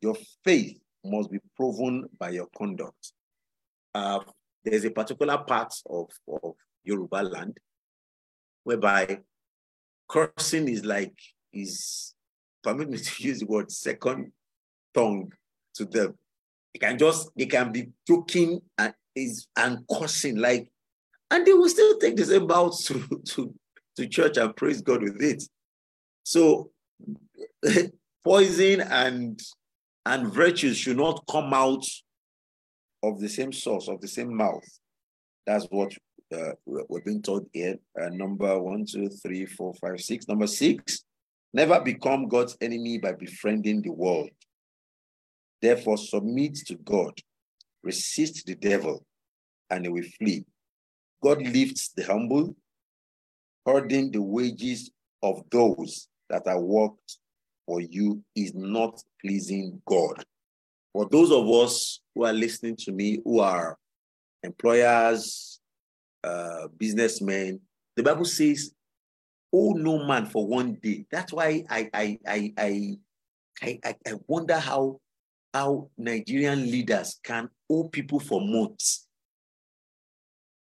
[0.00, 3.12] Your faith must be proven by your conduct.
[3.94, 4.20] Uh,
[4.64, 6.08] there's a particular part of,
[6.42, 6.54] of
[6.84, 7.58] Yoruba land
[8.64, 9.18] whereby
[10.08, 11.14] cursing is like,
[11.52, 12.14] is,
[12.62, 14.32] permit me to use the word second
[14.94, 15.32] tongue
[15.74, 16.14] to them.
[16.74, 20.70] They can just, they can be joking and is and cursing like,
[21.30, 23.54] and they will still take the same bows to, to,
[23.96, 25.42] to church and praise God with it.
[26.24, 26.70] So
[28.24, 29.40] poison and
[30.06, 31.84] and virtues should not come out
[33.02, 34.64] of the same source, of the same mouth.
[35.46, 35.92] That's what
[36.34, 37.76] uh, we're being told here.
[38.00, 40.28] Uh, number one, two, three, four, five, six.
[40.28, 41.04] Number six,
[41.52, 44.30] never become God's enemy by befriending the world.
[45.60, 47.18] Therefore, submit to God,
[47.82, 49.04] resist the devil,
[49.70, 50.44] and he will flee.
[51.22, 52.54] God lifts the humble,
[53.66, 54.90] hoarding the wages
[55.22, 57.18] of those that are worked
[57.66, 60.24] for you is not pleasing God.
[60.92, 63.76] For those of us who are listening to me, who are
[64.42, 65.47] employers,
[66.24, 67.60] uh, businessmen,
[67.96, 68.72] the Bible says,
[69.52, 72.98] "Oh, no man for one day." That's why I I I I
[73.62, 75.00] I, I wonder how
[75.52, 79.06] how Nigerian leaders can owe people for months.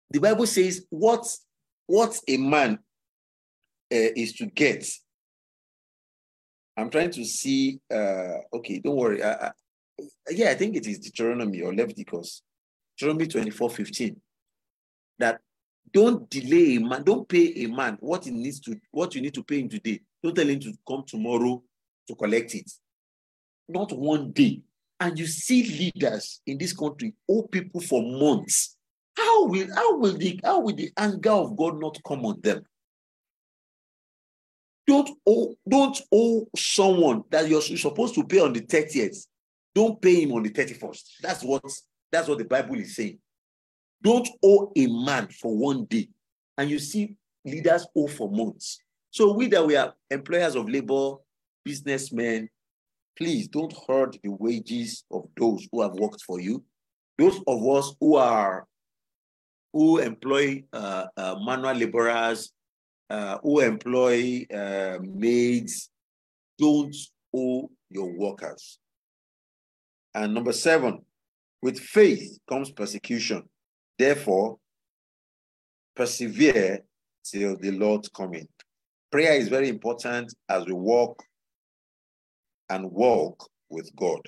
[0.10, 1.26] The Bible says, "What
[1.88, 2.80] what a man
[3.94, 4.86] uh, is to get
[6.78, 7.80] I'm trying to see.
[7.94, 9.24] Uh, okay, don't worry.
[9.24, 9.52] I, I,
[10.30, 12.42] yeah, I think it is Deuteronomy or Leviticus,
[12.98, 14.22] Deuteronomy 24 15.
[15.22, 15.40] That
[15.94, 19.36] don't delay a man, don't pay a man what he needs to, what you need
[19.36, 20.02] to pay him today.
[20.24, 21.62] Don't tell him to come tomorrow
[22.08, 22.72] to collect it.
[23.70, 24.62] Not one day.
[25.00, 28.78] And you see leaders in this country owe people for months.
[29.16, 32.64] How will how will the how will the anger of God not come on them?
[34.88, 39.28] Don't owe, don't owe someone that you're supposed to pay on the 30th.
[39.74, 41.04] Don't pay him on the 31st.
[41.22, 41.64] That's what
[42.12, 43.20] that's what the Bible is saying.
[44.04, 46.10] Don't owe a man for one day.
[46.58, 48.80] And you see leaders owe for months.
[49.12, 51.16] So we that we are employers of labor,
[51.64, 52.50] businessmen,
[53.18, 56.64] please don't hurt the wages of those who have worked for you.
[57.18, 58.66] Those of us who are
[59.74, 62.52] who employ uh, uh, manual laborers,
[63.10, 65.90] uh, who employ uh, maids
[66.58, 66.96] don't
[67.36, 68.80] owe your workers.
[70.14, 71.00] And number seven,
[71.62, 73.44] with faith comes persecution.
[73.98, 74.58] Therefore,
[75.96, 76.80] persevere
[77.24, 78.48] till the Lord's coming.
[79.12, 81.22] Prayer is very important as we walk
[82.70, 84.22] and walk with God.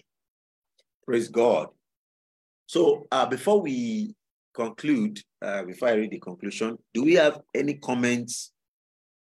[1.06, 1.68] Praise God.
[2.68, 4.16] So uh, before we
[4.54, 8.52] conclude, uh, before I read the conclusion, do we have any comments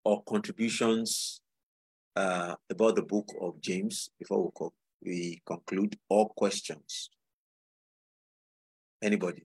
[0.05, 1.41] or contributions
[2.15, 4.73] uh, about the book of James before we, co
[5.03, 7.11] we conclude, or questions?
[9.03, 9.45] Anybody?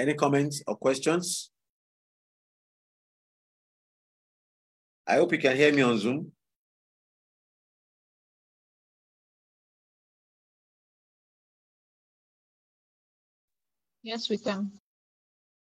[0.00, 1.50] Any comments or questions?
[5.06, 6.32] I hope you can hear me on Zoom.
[14.02, 14.72] Yes, we can.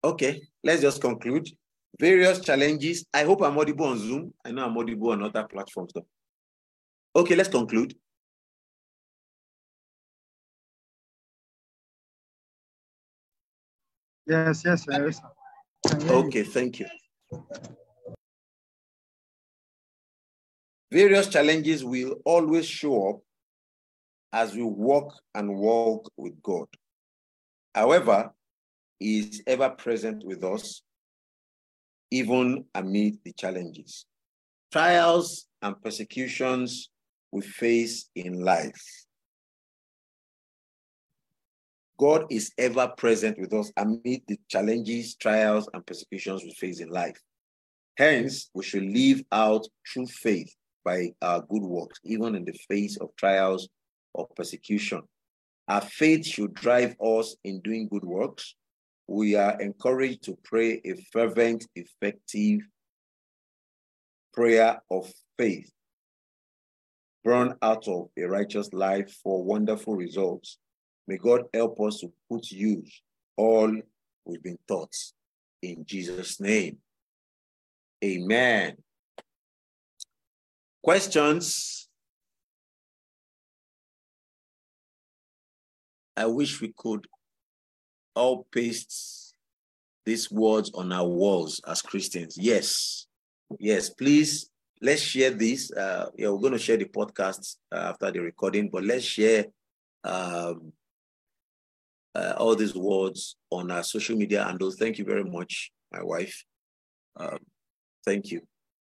[0.04, 1.48] Okay, let's just conclude.
[1.98, 3.06] Various challenges.
[3.14, 4.34] I hope I'm audible on Zoom.
[4.44, 6.06] I know I'm audible on other platforms though.
[7.16, 7.96] Okay, let's conclude.
[14.28, 15.22] Yes, yes, yes.
[16.10, 16.88] Okay, thank you.
[20.92, 23.20] Various challenges will always show up
[24.34, 26.68] as we walk and walk with God.
[27.74, 28.32] However,
[29.00, 30.82] He is ever present with us,
[32.12, 34.06] even amid the challenges.
[34.72, 36.90] trials and persecutions
[37.32, 39.07] we face in life.
[41.98, 46.90] God is ever present with us amid the challenges, trials, and persecutions we face in
[46.90, 47.20] life.
[47.98, 50.54] Hence, we should live out true faith
[50.86, 53.68] by our good works, even in the face of trials
[54.14, 55.02] or persecution.
[55.68, 58.56] Our faith should drive us in doing good works.
[59.08, 62.62] We are encouraged to pray a fervent, effective
[64.34, 65.72] prayer of faith,
[67.24, 70.60] born out of a righteous life for wonderful results.
[71.08, 73.02] May God help us to put use
[73.38, 73.74] all
[74.26, 74.94] we've been taught
[75.62, 76.78] in Jesus' name.
[78.04, 78.76] Amen.
[80.84, 81.88] Questions?
[86.16, 87.08] I wish we could
[88.16, 89.36] all paste
[90.06, 92.38] these words on our walls as Christians.
[92.38, 93.08] Yes.
[93.60, 94.50] Yes, please.
[94.82, 95.72] Let's share this.
[95.72, 99.46] Uh, yeah, we're going to share the podcast uh, after the recording, but let's share
[100.04, 100.72] um,
[102.18, 104.76] uh, all these words on our social media handles.
[104.76, 106.44] Thank you very much, my wife.
[107.16, 107.38] Um,
[108.04, 108.42] thank you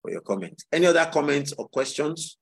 [0.00, 0.64] for your comments.
[0.72, 2.38] Any other comments or questions?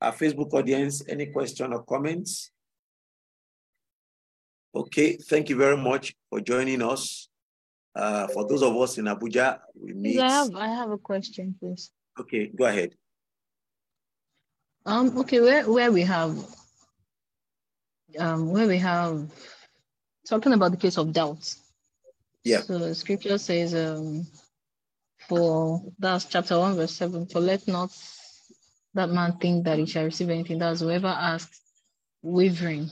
[0.00, 2.50] Our Facebook audience, any question or comments?
[4.74, 7.28] Okay, thank you very much for joining us.
[7.96, 10.20] Uh, for those of us in Abuja, we meet.
[10.20, 11.90] I have, I have a question, please.
[12.18, 12.94] Okay, go ahead.
[14.86, 16.36] Um, okay, where where we have
[18.18, 19.30] um where we have
[20.28, 21.54] talking about the case of doubt.
[22.44, 22.60] Yeah.
[22.60, 24.26] So scripture says um
[25.28, 27.90] for that's chapter one, verse seven, for let not
[28.94, 30.58] that man think that he shall receive anything.
[30.58, 31.60] That's whoever asks
[32.22, 32.90] wavering.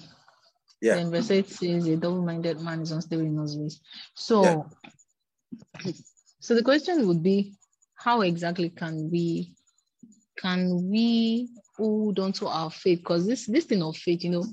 [0.81, 0.96] Yeah.
[0.96, 3.81] Then verse 8 says a double-minded man is unstable in his ways.
[4.14, 4.68] So
[6.40, 7.55] so the question would be
[7.94, 9.55] how exactly can we
[10.37, 11.50] can we
[11.83, 13.01] hold on to our faith?
[13.01, 14.45] Because this this thing of faith, you know,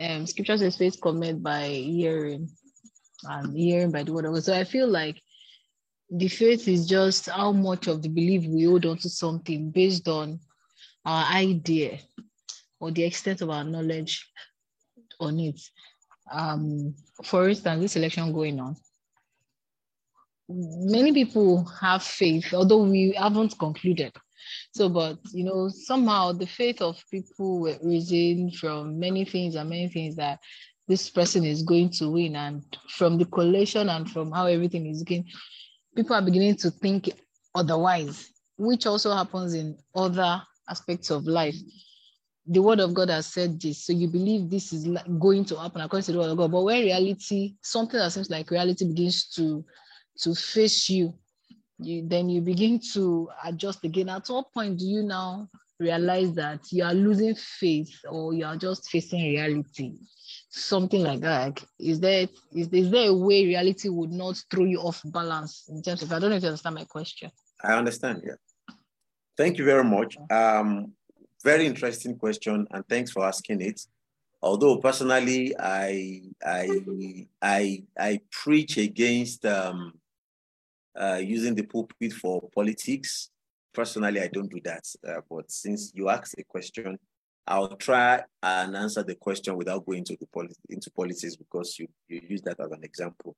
[0.00, 2.48] um scripture says faith cometh by hearing
[3.24, 4.44] and hearing by the word of God.
[4.44, 5.20] So I feel like
[6.10, 10.08] the faith is just how much of the belief we hold on to something based
[10.08, 10.40] on
[11.04, 11.98] our idea
[12.80, 14.26] or the extent of our knowledge
[15.20, 15.60] on it.
[16.32, 18.76] Um, for instance, this election going on,
[20.48, 24.12] many people have faith, although we haven't concluded.
[24.72, 29.70] So, but you know, somehow the faith of people were risen from many things and
[29.70, 30.38] many things that
[30.88, 34.98] this person is going to win, and from the collation and from how everything is
[34.98, 35.24] looking,
[35.94, 37.10] people are beginning to think
[37.54, 41.56] otherwise, which also happens in other aspects of life.
[42.46, 44.88] The word of God has said this, so you believe this is
[45.20, 46.50] going to happen according to the word of God.
[46.50, 49.64] But when reality, something that seems like reality begins to
[50.22, 51.14] to face you,
[51.82, 54.08] you then you begin to adjust again.
[54.08, 58.56] At what point do you now realize that you are losing faith or you are
[58.56, 59.94] just facing reality?
[60.50, 61.62] Something like that.
[61.78, 65.82] Is there is, is there a way reality would not throw you off balance in
[65.82, 67.30] terms of I don't know if you understand my question.
[67.62, 68.22] I understand.
[68.24, 68.34] Yeah.
[69.36, 70.16] Thank you very much.
[70.30, 70.92] Um,
[71.42, 73.80] very interesting question, and thanks for asking it.
[74.42, 76.68] Although personally, I I
[77.40, 79.99] I I preach against um,
[80.98, 83.30] uh, using the pulpit for politics.
[83.72, 84.84] Personally, I don't do that.
[85.06, 86.98] Uh, but since you asked a question,
[87.46, 91.88] I'll try and answer the question without going into the poli- into politics because you
[92.08, 93.36] you use that as an example.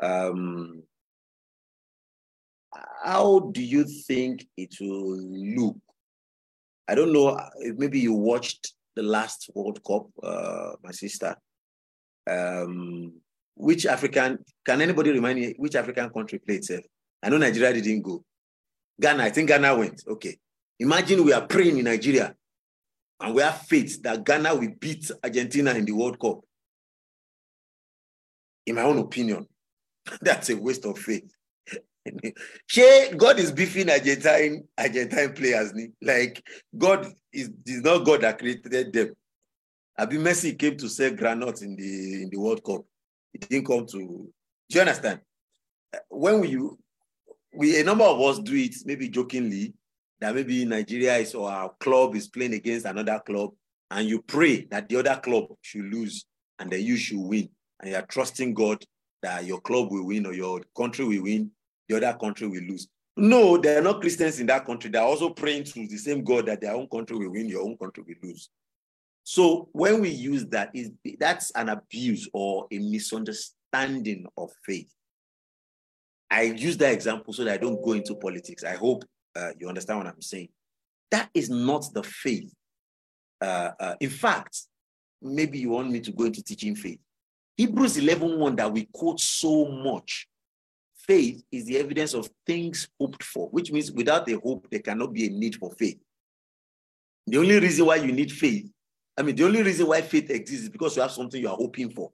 [0.00, 0.82] Um,
[3.04, 5.76] how do you think it will look?
[6.88, 7.38] I don't know.
[7.76, 11.36] Maybe you watched the last World Cup, uh, my sister.
[12.28, 13.14] Um,
[13.54, 16.84] which African can anybody remind me which African country played safe?
[17.22, 18.24] I know Nigeria didn't go.
[19.00, 20.02] Ghana, I think Ghana went.
[20.06, 20.36] Okay.
[20.78, 22.34] Imagine we are praying in Nigeria
[23.20, 26.40] and we have faith that Ghana will beat Argentina in the World Cup.
[28.66, 29.46] In my own opinion,
[30.20, 31.30] that's a waste of faith.
[32.66, 35.72] Shey, God is beefing Argentine Argentine players.
[36.00, 36.42] Like
[36.76, 39.12] God is, is not God that created them.
[39.98, 42.82] Abi Messi came to sell granite in the in the World Cup.
[43.32, 43.98] He didn't come to.
[43.98, 44.32] Do
[44.70, 45.20] you understand?
[46.08, 46.58] When we
[47.54, 49.74] we a number of us do it, maybe jokingly,
[50.20, 53.50] that maybe Nigeria is or our club is playing against another club,
[53.90, 56.24] and you pray that the other club should lose
[56.58, 57.48] and then you should win,
[57.80, 58.84] and you are trusting God
[59.22, 61.50] that your club will win or your country will win,
[61.88, 62.88] the other country will lose.
[63.16, 64.90] No, they are not Christians in that country.
[64.90, 67.62] They are also praying to the same God that their own country will win, your
[67.62, 68.48] own country will lose.
[69.24, 74.92] So when we use that, is that's an abuse or a misunderstanding of faith.
[76.30, 78.64] I use that example so that I don't go into politics.
[78.64, 79.04] I hope
[79.36, 80.48] uh, you understand what I'm saying.
[81.10, 82.52] That is not the faith.
[83.40, 84.62] Uh, uh, in fact,
[85.20, 86.98] maybe you want me to go into teaching faith.
[87.56, 90.26] Hebrews 11 1 that we quote so much.
[91.06, 95.12] Faith is the evidence of things hoped for, which means without a hope, there cannot
[95.12, 95.98] be a need for faith.
[97.26, 98.70] The only reason why you need faith,
[99.16, 101.56] I mean, the only reason why faith exists is because you have something you are
[101.56, 102.10] hoping for.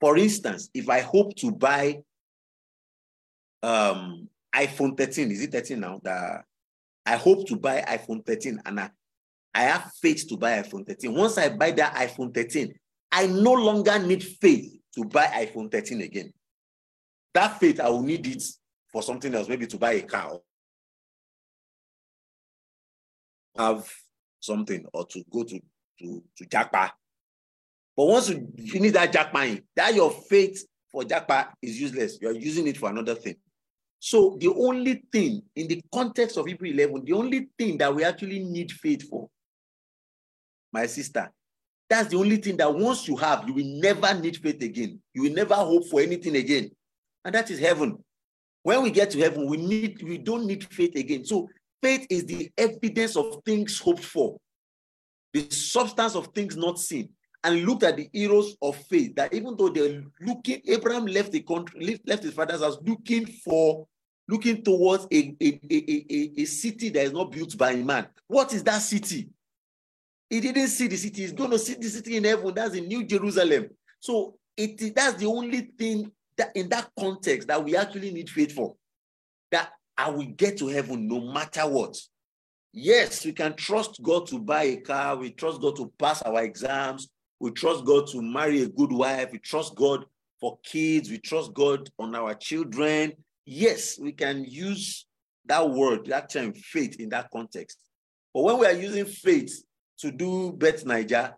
[0.00, 2.02] For instance, if I hope to buy
[3.62, 6.00] um iPhone 13, is it 13 now?
[6.02, 6.44] That
[7.04, 8.90] I hope to buy iPhone 13 and I,
[9.54, 11.14] I have faith to buy iPhone 13.
[11.14, 12.72] Once I buy that iPhone 13,
[13.10, 16.32] I no longer need faith to buy iPhone 13 again.
[17.34, 18.42] That faith, I will need it
[18.92, 20.38] for something else, maybe to buy a car,
[23.56, 23.90] have
[24.40, 25.60] something, or to go to
[26.00, 26.90] to to Japa.
[27.96, 32.18] But once you finish that Japa, eh, that your faith for Japa is useless.
[32.20, 33.36] You are using it for another thing.
[34.00, 38.04] So the only thing in the context of Hebrew 11, the only thing that we
[38.04, 39.28] actually need faith for,
[40.72, 41.30] my sister,
[41.90, 45.00] that's the only thing that once you have, you will never need faith again.
[45.14, 46.70] You will never hope for anything again.
[47.24, 47.98] And that is heaven.
[48.62, 51.24] When we get to heaven, we need we don't need faith again.
[51.24, 51.48] So
[51.82, 54.36] faith is the evidence of things hoped for,
[55.32, 57.10] the substance of things not seen.
[57.44, 61.40] And look at the heroes of faith that even though they're looking, Abraham left the
[61.40, 63.86] country, left his father's house looking for,
[64.26, 68.08] looking towards a, a, a, a, a city that is not built by man.
[68.26, 69.28] What is that city?
[70.28, 71.22] He didn't see the city.
[71.22, 72.52] He's going to see the city in heaven.
[72.52, 73.70] That's in New Jerusalem.
[74.00, 78.52] So it that's the only thing that in that context that we actually need faith
[78.52, 78.74] for.
[79.50, 81.96] That I will get to heaven no matter what.
[82.72, 85.16] Yes, we can trust God to buy a car.
[85.16, 87.08] We trust God to pass our exams.
[87.40, 89.32] We trust God to marry a good wife.
[89.32, 90.04] We trust God
[90.40, 91.10] for kids.
[91.10, 93.12] We trust God on our children.
[93.46, 95.06] Yes, we can use
[95.46, 97.78] that word, that term, faith, in that context.
[98.34, 99.62] But when we are using faith
[99.98, 101.32] to do Bet9ja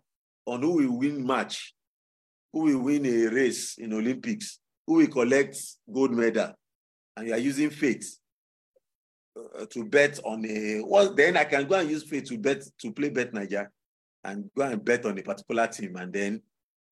[0.45, 1.73] on who will win match,
[2.51, 5.57] who will win a race in Olympics, who will collect
[5.91, 6.51] gold medal,
[7.15, 8.17] and you are using faith
[9.37, 12.63] uh, to bet on a well, then I can go and use faith to bet
[12.79, 13.67] to play Bet9ja
[14.23, 16.41] and go and bet on a particular team, and then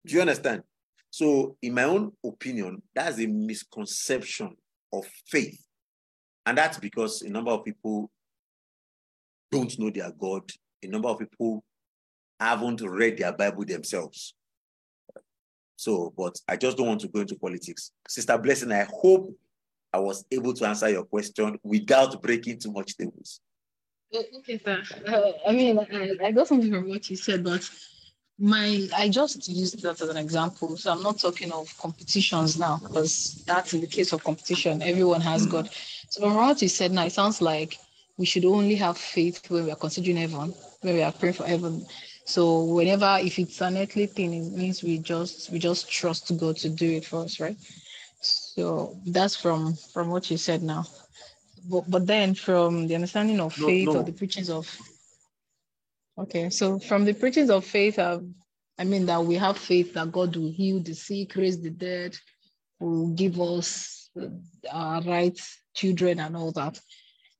[0.05, 0.63] do you understand?
[1.11, 4.55] So, in my own opinion, that's a misconception
[4.93, 5.59] of faith,
[6.45, 8.11] and that's because a number of people
[9.51, 10.43] don't know their God
[10.83, 11.63] a number of people
[12.39, 14.33] haven't read their Bible themselves.
[15.75, 17.91] So, but I just don't want to go into politics.
[18.07, 19.33] Sister Blessing, I hope
[19.91, 23.41] I was able to answer your question without breaking too much tables.
[24.13, 24.81] Oh, okay, sir.
[25.07, 27.67] Uh, I mean, I, I got something from what you said, but
[28.39, 30.77] my I just used that as an example.
[30.77, 34.81] So I'm not talking of competitions now, because that's in the case of competition.
[34.81, 35.69] Everyone has mm.
[36.09, 37.77] So from what you said now, it sounds like
[38.17, 41.45] we should only have faith when we are considering heaven, when we are praying for
[41.45, 41.85] heaven.
[42.25, 46.57] So whenever if it's an earthly thing, it means we just we just trust God
[46.57, 47.57] to do it for us, right?
[48.22, 50.86] So that's from from what you said now.
[51.70, 53.99] But but then from the understanding of faith no, no.
[53.99, 54.65] or the preachings of
[56.17, 58.20] okay, so from the preachings of faith, uh,
[58.78, 62.17] I mean that we have faith that God will heal the sick, raise the dead,
[62.80, 64.09] will give us
[64.72, 65.39] our right
[65.74, 66.80] children and all that.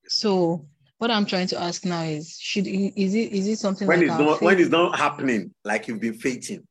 [0.08, 0.68] So
[0.98, 4.10] what I'm trying to ask now is, should is it is it something when like
[4.10, 6.68] it's not when it's not happening like you've been faithing?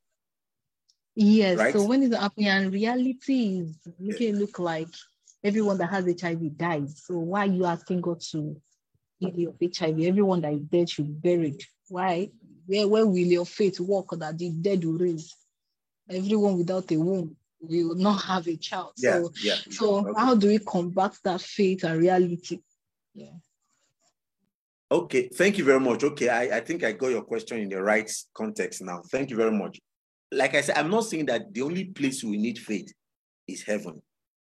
[1.21, 1.59] Yes.
[1.59, 1.73] Right?
[1.73, 4.87] So when it's happening, and reality is making it look like
[5.43, 7.03] everyone that has HIV dies.
[7.05, 8.57] So why are you asking God to
[9.19, 10.01] heal your HIV?
[10.01, 11.61] Everyone that is dead should be buried.
[11.89, 12.31] Why?
[12.67, 15.35] Where, where will your faith work that the dead will raise?
[16.09, 18.93] Everyone without a womb will not have a child.
[18.97, 20.21] Yeah, so, yeah, so okay.
[20.21, 22.61] how do we combat that faith and reality?
[23.13, 23.33] Yeah.
[24.89, 26.05] Okay, thank you very much.
[26.05, 29.03] Okay, I, I think I got your question in the right context now.
[29.11, 29.81] Thank you very much.
[30.33, 32.93] Like I said, I'm not saying that the only place we need faith
[33.47, 34.03] is heaven.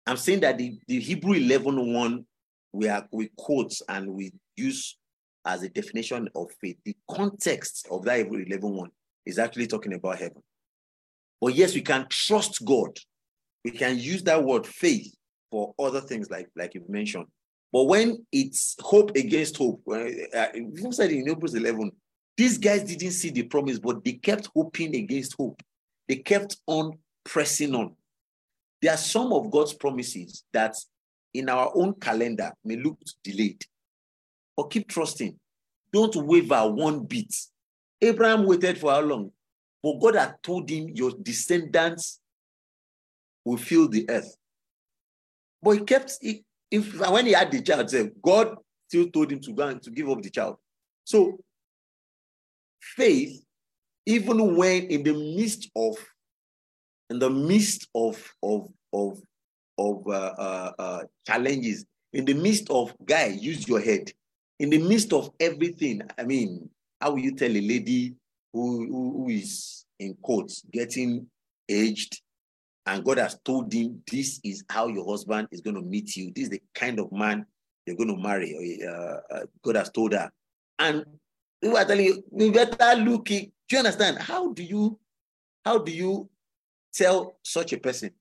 [0.05, 2.25] I'm saying that the, the Hebrew 11 one
[2.71, 4.97] we are we quote and we use
[5.45, 6.77] as a definition of faith.
[6.85, 8.89] The context of that Hebrew 11 one
[9.25, 10.41] is actually talking about heaven.
[11.41, 12.97] But yes, we can trust God.
[13.63, 15.13] We can use that word faith
[15.51, 17.25] for other things like like you mentioned.
[17.71, 20.05] But when it's hope against hope, uh,
[20.53, 21.91] you said in Hebrews 11,
[22.35, 25.61] these guys didn't see the promise, but they kept hoping against hope.
[26.09, 27.95] They kept on pressing on.
[28.81, 30.75] There are some of God's promises that
[31.33, 33.63] in our own calendar may look delayed,
[34.57, 35.37] but keep trusting.
[35.93, 37.33] Don't waver one bit.
[38.01, 39.31] Abraham waited for how long?
[39.83, 42.19] But God had told him, Your descendants
[43.45, 44.35] will fill the earth.
[45.61, 48.55] But he kept he, if when he had the child, God
[48.87, 50.57] still told him to go and to give up the child.
[51.03, 51.37] So
[52.79, 53.43] faith,
[54.05, 55.95] even when in the midst of
[57.09, 59.19] in the midst of of of
[59.77, 64.11] of uh, uh, uh, challenges, in the midst of guy, use your head.
[64.59, 66.69] In the midst of everything, I mean,
[66.99, 68.15] how will you tell a lady
[68.51, 71.27] who, who, who is in quotes getting
[71.69, 72.21] aged
[72.89, 76.31] and God has told him this is how your husband is going to meet you.
[76.35, 77.45] This is the kind of man
[77.85, 78.79] you're going to marry.
[78.83, 80.31] Uh, uh, God has told her,
[80.79, 81.05] and
[81.61, 83.25] we were telling you, we better look.
[83.25, 84.19] Do you understand?
[84.19, 84.99] How do you,
[85.65, 86.29] how do you
[86.93, 88.11] tell such a person?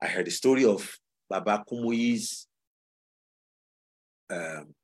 [0.00, 0.96] I heard the story of
[1.28, 2.46] Baba Kumuyi's
[4.30, 4.74] um,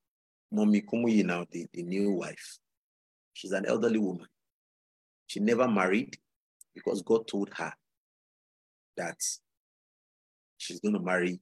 [0.51, 2.59] Mommy Kumuyi now, the, the new wife.
[3.33, 4.27] She's an elderly woman.
[5.27, 6.17] She never married
[6.75, 7.73] because God told her
[8.97, 9.17] that
[10.59, 11.41] she's going to marry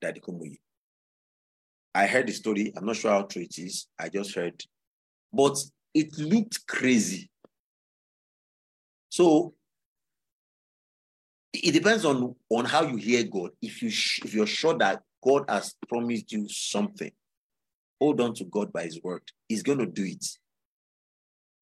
[0.00, 0.58] Daddy Kumuyi.
[1.94, 2.72] I heard the story.
[2.76, 3.86] I'm not sure how true it is.
[3.98, 4.62] I just heard.
[5.32, 5.56] But
[5.94, 7.30] it looked crazy.
[9.08, 9.54] So
[11.52, 13.50] it depends on, on how you hear God.
[13.60, 17.10] If you if you're sure that God has promised you something,
[18.00, 19.22] hold on to God by his word.
[19.48, 20.24] He's going to do it.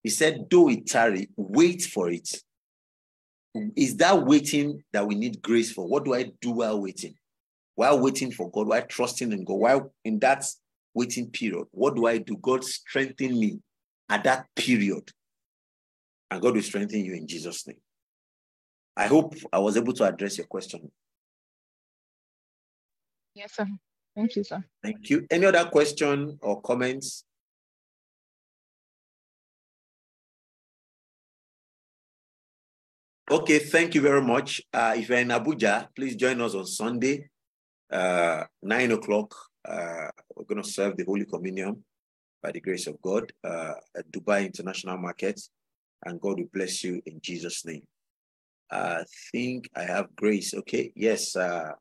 [0.03, 2.29] He said, "Do it tarry, wait for it.
[3.76, 5.87] Is that waiting that we need grace for?
[5.89, 7.14] What do I do while waiting?
[7.79, 10.45] While waiting for God, while trusting in God, while in that
[10.95, 12.37] waiting period, what do I do?
[12.37, 13.61] God strengthen me
[14.09, 15.12] at that period.
[16.29, 17.76] And God will strengthen you in Jesus' name.
[18.97, 20.91] I hope I was able to address your question.
[23.37, 23.68] Yes, sir.
[24.16, 24.64] Thank you, sir.
[24.83, 25.24] Thank you.
[25.31, 27.22] Any other question or comments?
[33.31, 34.62] Okay, thank you very much.
[34.74, 37.31] Uh, if you're in Abuja, please join us on Sunday,
[37.91, 39.34] uh, 9 o'clock.
[39.66, 41.82] Uh, we're going to serve the Holy Communion
[42.43, 45.41] by the grace of God uh, at Dubai International Market,
[46.05, 47.82] and God will bless you in Jesus' name.
[48.70, 50.55] I think I have grace.
[50.55, 51.34] Okay, yes.
[51.36, 51.72] Uh,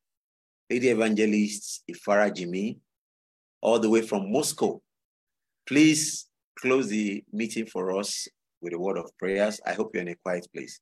[0.70, 2.78] Lady Evangelist Ifara Jimmy,
[3.62, 4.82] all the way from Moscow.
[5.66, 6.28] Please
[6.60, 8.28] close the meeting for us
[8.62, 9.62] with a word of prayers.
[9.66, 10.80] I hope you're in a quiet place.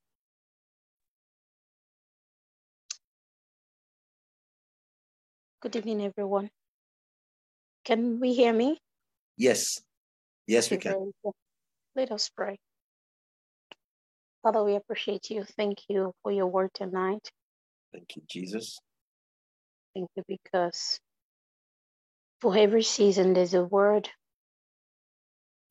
[5.66, 6.52] Good evening, everyone.
[7.86, 8.78] Can we hear me?
[9.36, 9.82] Yes.
[10.46, 11.12] Yes, we can.
[11.96, 12.60] Let us pray.
[14.44, 15.44] Father, we appreciate you.
[15.58, 17.32] Thank you for your word tonight.
[17.92, 18.78] Thank you, Jesus.
[19.96, 21.00] Thank you because
[22.42, 24.08] for every season there's a word.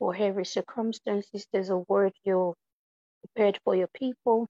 [0.01, 2.55] For every circumstances there's a word you
[3.23, 4.49] prepared for your people.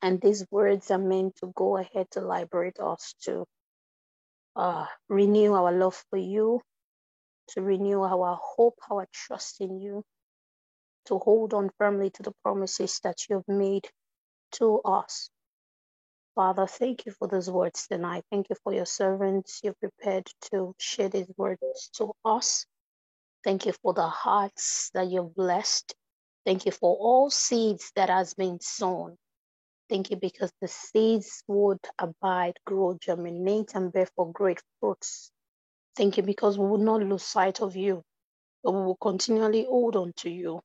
[0.00, 3.44] And these words are meant to go ahead to liberate us to
[4.56, 6.62] uh, renew our love for you,
[7.50, 10.04] to renew our hope, our trust in you,
[11.06, 13.86] to hold on firmly to the promises that you have made
[14.52, 15.30] to us.
[16.34, 18.24] Father, thank you for those words tonight.
[18.30, 22.66] Thank you for your servants You're prepared to share these words to us.
[23.44, 25.94] Thank you for the hearts that you've blessed.
[26.46, 29.16] Thank you for all seeds that has been sown.
[29.90, 35.30] Thank you because the seeds would abide, grow, germinate, and bear for great fruits.
[35.96, 38.02] Thank you because we will not lose sight of you,
[38.64, 40.60] but we will continually hold on to you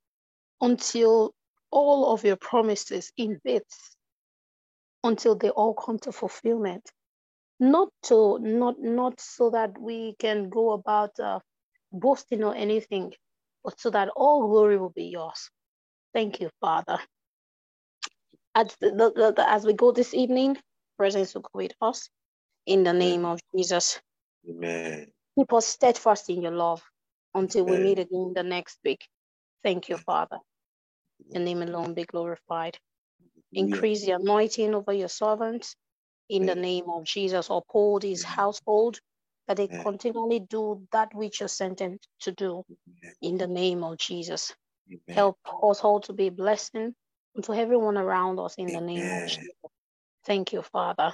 [0.62, 1.34] until
[1.72, 3.96] all of your promises in bits,
[5.04, 6.90] until they all come to fulfillment.
[7.60, 11.40] Not to not not so that we can go about uh,
[11.94, 13.14] boasting or anything,
[13.64, 15.50] but so that all glory will be yours.
[16.14, 17.00] Thank you, Father.
[18.56, 20.58] As, the, the, the, as we go this evening,
[20.98, 22.10] presence will go with us
[22.66, 24.00] in the name of Jesus.
[24.50, 25.08] Amen.
[25.38, 26.84] Keep us steadfast in your love
[27.34, 29.08] until we meet again the next week.
[29.64, 30.38] Thank you, Father.
[31.32, 32.78] Your name alone be glorified.
[33.54, 35.76] Increase the anointing over your servants
[36.30, 37.48] in the name of Jesus.
[37.50, 39.00] Uphold his household
[39.48, 39.84] that they Amen.
[39.84, 42.64] continually do that which you're sent them to do
[43.22, 44.54] in the name of Jesus.
[45.10, 46.32] Help us all to be a
[47.36, 49.54] blessing to everyone around us in the name of Jesus.
[50.26, 51.14] Thank you, Father.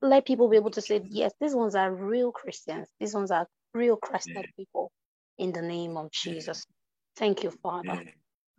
[0.00, 2.88] Let people be able to say, yes, these ones are real Christians.
[3.00, 4.90] These ones are real Christ-like people
[5.38, 6.64] in the name of Jesus.
[7.16, 8.00] Thank you, Father.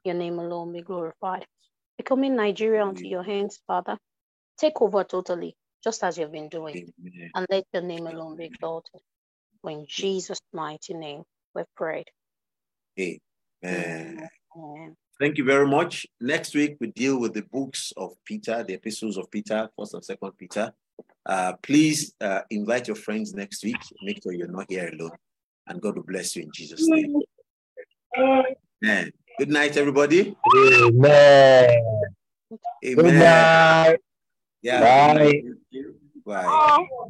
[0.03, 1.45] Your name alone be glorified.
[1.97, 3.97] We commit Nigeria into your hands, Father.
[4.57, 6.93] Take over totally, just as you've been doing,
[7.35, 9.01] and let your name alone be exalted.
[9.65, 11.23] In Jesus' mighty name,
[11.55, 12.07] we prayed.
[13.63, 14.29] Amen.
[14.55, 14.95] Amen.
[15.19, 16.07] Thank you very much.
[16.21, 20.05] Next week we deal with the books of Peter, the epistles of Peter, First and
[20.05, 20.71] Second Peter.
[21.25, 23.75] Uh, please uh, invite your friends next week.
[24.01, 25.11] Make sure you're not here alone.
[25.67, 27.15] And God will bless you in Jesus' name.
[28.17, 29.11] Amen.
[29.37, 30.37] Good night, everybody.
[30.55, 31.81] Amen.
[32.85, 32.95] Amen.
[32.95, 33.97] Good night.
[34.61, 34.79] Yeah.
[34.79, 35.41] Bye.
[36.25, 37.09] Bye.